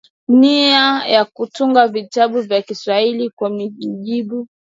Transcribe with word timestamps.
nia 0.27 1.05
ya 1.05 1.25
kutunga 1.25 1.87
vitabu 1.87 2.41
vya 2.41 2.61
Kswahili 2.61 3.29
kwa 3.29 3.49
mujibu 3.49 4.47